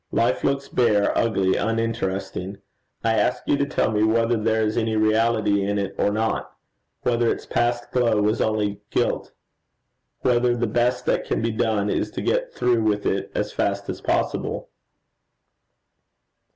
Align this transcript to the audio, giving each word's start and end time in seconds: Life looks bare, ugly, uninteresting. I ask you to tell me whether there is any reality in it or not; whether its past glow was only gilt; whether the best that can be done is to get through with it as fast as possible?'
Life 0.11 0.43
looks 0.43 0.67
bare, 0.67 1.15
ugly, 1.15 1.55
uninteresting. 1.57 2.57
I 3.03 3.13
ask 3.19 3.43
you 3.45 3.55
to 3.57 3.67
tell 3.67 3.91
me 3.91 4.01
whether 4.03 4.35
there 4.35 4.63
is 4.63 4.75
any 4.75 4.95
reality 4.95 5.61
in 5.63 5.77
it 5.77 5.93
or 5.99 6.09
not; 6.11 6.49
whether 7.03 7.29
its 7.29 7.45
past 7.45 7.91
glow 7.91 8.19
was 8.19 8.41
only 8.41 8.81
gilt; 8.89 9.31
whether 10.21 10.55
the 10.57 10.65
best 10.65 11.05
that 11.05 11.25
can 11.25 11.39
be 11.39 11.51
done 11.51 11.87
is 11.91 12.09
to 12.17 12.21
get 12.23 12.51
through 12.51 12.81
with 12.81 13.05
it 13.05 13.31
as 13.35 13.53
fast 13.53 13.89
as 13.89 14.01
possible?' 14.01 14.69